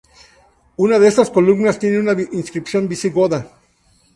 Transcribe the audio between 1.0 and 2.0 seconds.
estas columnas tiene